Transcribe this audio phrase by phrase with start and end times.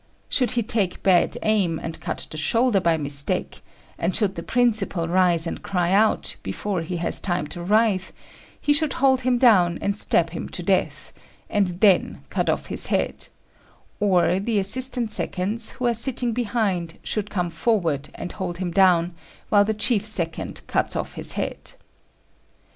[0.29, 3.61] Should he take bad aim and cut the shoulder by mistake,
[3.99, 8.11] and should the principal rise and cry out, before he has time to writhe,
[8.59, 11.13] he should hold him down and stab him to death,
[11.51, 13.27] and then cut off his head,
[13.99, 19.13] or the assistant seconds, who are sitting behind, should come forward and hold him down,
[19.49, 21.73] while the chief second cuts off his head.